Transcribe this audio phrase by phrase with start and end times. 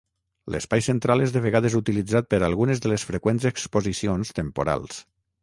[0.53, 5.07] L'espai central és de vegades utilitzat per algunes de les freqüents exposicions temporals.